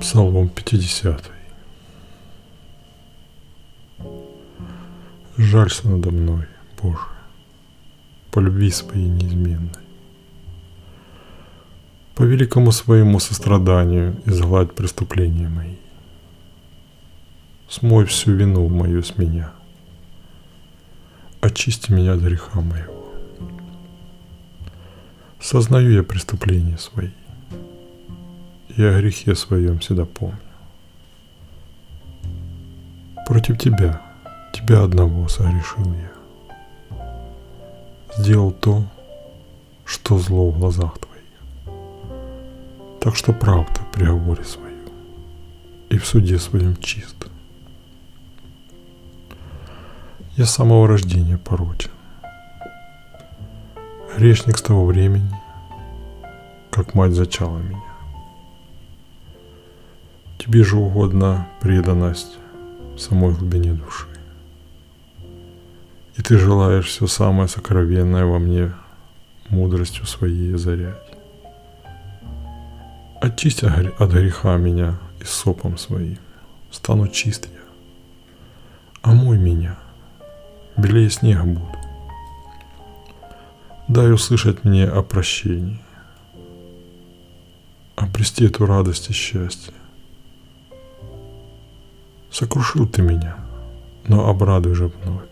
Псалом 0.00 0.48
50. 0.48 1.30
Жалься 5.36 5.88
надо 5.88 6.12
мной, 6.12 6.46
Боже, 6.80 6.98
по 8.30 8.38
любви 8.38 8.70
своей 8.70 9.08
неизменной. 9.08 9.70
По 12.14 12.22
великому 12.22 12.70
своему 12.70 13.18
состраданию 13.18 14.16
изгладь 14.24 14.72
преступления 14.72 15.48
мои. 15.48 15.74
Смой 17.68 18.04
всю 18.06 18.32
вину 18.32 18.68
мою 18.68 19.02
с 19.02 19.18
меня. 19.18 19.52
Очисти 21.40 21.90
меня 21.90 22.12
от 22.12 22.20
греха 22.20 22.60
моего. 22.60 23.12
Сознаю 25.40 25.90
я 25.90 26.02
преступления 26.04 26.78
свои– 26.78 27.10
и 28.78 28.84
о 28.84 29.00
грехе 29.00 29.34
своем 29.34 29.80
всегда 29.80 30.04
помню. 30.04 30.38
Против 33.26 33.58
тебя, 33.58 34.00
тебя 34.52 34.84
одного 34.84 35.26
согрешил 35.26 35.92
я. 35.94 36.96
Сделал 38.16 38.52
то, 38.52 38.84
что 39.84 40.16
зло 40.18 40.50
в 40.50 40.60
глазах 40.60 40.96
твоих. 40.96 41.24
Так 43.00 43.16
что 43.16 43.32
правда 43.32 43.80
в 43.80 43.90
приговоре 43.90 44.44
свою 44.44 44.68
и 45.90 45.98
в 45.98 46.06
суде 46.06 46.38
своем 46.38 46.76
чист. 46.76 47.26
Я 50.36 50.44
с 50.44 50.52
самого 50.52 50.86
рождения 50.86 51.36
порочен. 51.36 51.90
Грешник 54.16 54.56
с 54.56 54.62
того 54.62 54.86
времени, 54.86 55.34
как 56.70 56.94
мать 56.94 57.12
зачала 57.12 57.58
меня. 57.58 57.87
Тебе 60.48 60.64
же 60.64 60.78
угодна 60.78 61.46
преданность 61.60 62.38
в 62.96 62.98
самой 62.98 63.34
глубине 63.34 63.74
души. 63.74 64.06
И 66.16 66.22
ты 66.22 66.38
желаешь 66.38 66.86
все 66.86 67.06
самое 67.06 67.48
сокровенное 67.48 68.24
во 68.24 68.38
мне 68.38 68.72
мудростью 69.50 70.06
своей 70.06 70.54
озарять. 70.54 70.96
Очисти 73.20 73.66
от 73.66 74.10
греха 74.10 74.56
меня 74.56 74.98
и 75.20 75.24
сопом 75.24 75.76
своим, 75.76 76.16
стану 76.70 77.08
чист 77.08 77.46
я. 77.52 79.10
Омой 79.10 79.36
меня, 79.36 79.76
белее 80.78 81.10
снега 81.10 81.44
буду. 81.44 81.76
Дай 83.86 84.10
услышать 84.10 84.64
мне 84.64 84.86
о 84.86 85.02
прощении, 85.02 85.78
обрести 87.96 88.46
эту 88.46 88.64
радость 88.64 89.10
и 89.10 89.12
счастье, 89.12 89.74
Сокрушил 92.38 92.86
ты 92.86 93.02
меня, 93.02 93.36
но 94.06 94.28
обрадуй 94.28 94.72
же 94.72 94.86
вновь. 94.86 95.26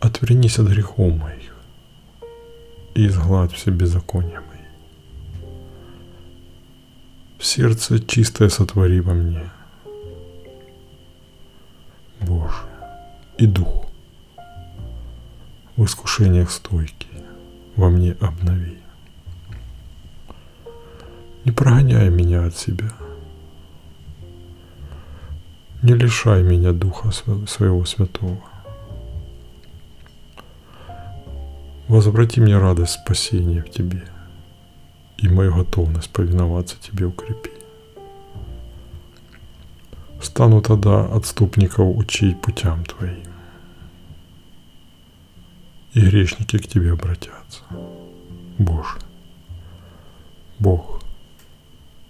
Отвернись 0.00 0.58
от 0.58 0.66
грехов 0.66 1.14
моих 1.16 1.54
и 2.94 3.06
изгладь 3.06 3.54
все 3.54 3.70
беззакония 3.70 4.42
мои. 4.42 5.48
В 7.38 7.46
сердце 7.46 8.00
чистое 8.00 8.50
сотвори 8.50 9.00
во 9.00 9.14
мне, 9.14 9.48
Боже, 12.20 12.62
и 13.38 13.46
дух 13.46 13.86
в 15.76 15.86
искушениях 15.86 16.50
стойкий 16.50 17.24
во 17.76 17.88
мне 17.88 18.12
обнови. 18.20 18.76
Не 21.46 21.52
прогоняй 21.52 22.10
меня 22.10 22.44
от 22.44 22.58
себя– 22.58 22.92
не 25.82 25.94
лишай 25.94 26.42
меня 26.42 26.72
Духа 26.72 27.10
Своего 27.10 27.84
Святого. 27.84 28.40
Возврати 31.88 32.40
мне 32.40 32.56
радость 32.56 32.92
спасения 32.92 33.62
в 33.62 33.70
Тебе 33.70 34.04
и 35.18 35.28
мою 35.28 35.54
готовность 35.54 36.10
повиноваться 36.10 36.76
Тебе 36.80 37.06
укрепи. 37.06 37.50
Стану 40.22 40.62
тогда 40.62 41.04
отступников 41.04 41.96
учить 41.96 42.40
путям 42.40 42.84
Твоим, 42.84 43.24
и 45.94 46.00
грешники 46.00 46.58
к 46.58 46.68
Тебе 46.68 46.92
обратятся. 46.92 47.62
Боже, 48.58 48.98
Бог, 50.60 51.02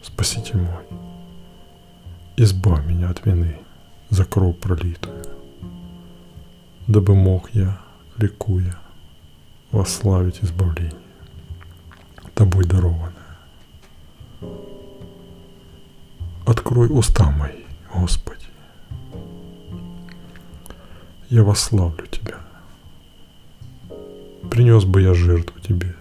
Спаситель 0.02 0.58
мой, 0.58 1.11
избавь 2.37 2.87
меня 2.87 3.10
от 3.10 3.25
вины 3.26 3.59
за 4.10 4.25
кровь 4.25 4.59
пролитую, 4.59 5.22
дабы 6.87 7.15
мог 7.15 7.50
я, 7.54 7.81
ликуя, 8.16 8.76
восславить 9.70 10.43
избавление, 10.43 10.93
тобой 12.34 12.65
дарованное. 12.65 13.12
Открой 16.47 16.88
уста 16.91 17.31
мои, 17.31 17.62
Господи. 17.94 18.47
Я 21.31 21.44
восславлю 21.44 22.06
Тебя. 22.06 22.41
Принес 24.50 24.84
бы 24.84 25.00
я 25.03 25.14
жертву 25.14 25.60
Тебе, 25.60 25.94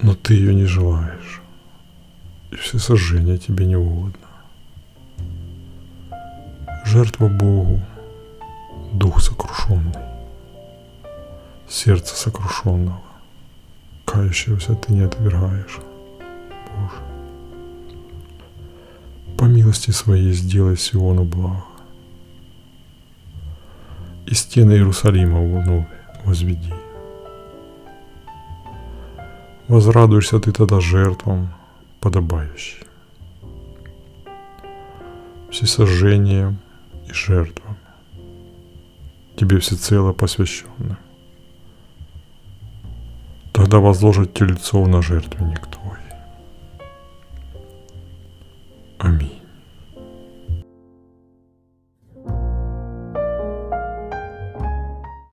но 0.00 0.14
Ты 0.14 0.34
ее 0.34 0.54
не 0.54 0.66
желаешь, 0.66 1.40
и 2.54 2.56
все 2.56 2.78
сожжения 2.78 3.36
Тебе 3.36 3.66
не 3.66 3.76
угодно. 3.76 4.28
Жертва 6.84 7.28
Богу, 7.28 7.80
дух 8.92 9.20
сокрушенный, 9.20 9.94
сердце 11.68 12.14
сокрушенного, 12.14 13.00
кающегося 14.04 14.74
ты 14.74 14.92
не 14.92 15.00
отвергаешь, 15.00 15.80
Боже. 16.20 17.02
По 19.38 19.44
милости 19.44 19.90
своей 19.90 20.32
сделай 20.32 20.76
Сиону 20.76 21.24
благо, 21.24 21.64
и 24.26 24.34
стены 24.34 24.72
Иерусалима 24.72 25.40
вновь 25.40 25.88
возведи. 26.24 26.72
Возрадуешься 29.66 30.38
ты 30.38 30.52
тогда 30.52 30.80
жертвам 30.80 31.48
подобающим. 32.04 32.86
Всесожжением 35.50 36.58
и 37.08 37.12
жертвам, 37.14 37.78
тебе 39.36 39.58
всецело 39.58 40.12
посвященным. 40.12 40.98
Тогда 43.54 43.78
возложит 43.78 44.34
телецов 44.34 44.86
на 44.86 45.00
жертвенник 45.00 45.66
твой. 45.66 45.83